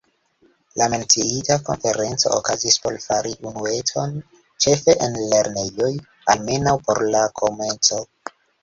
[0.81, 4.17] La menciita konferenco okazis por fari unuecon
[4.67, 5.95] ĉefe en lernejoj,
[6.37, 8.07] almenaŭ por la komenco.